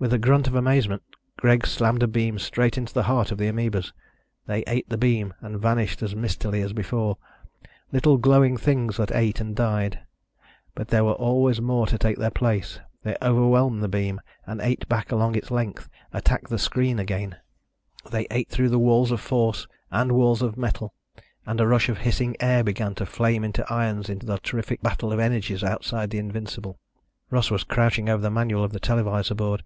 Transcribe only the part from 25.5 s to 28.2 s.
outside the Invincible. Russ was crouching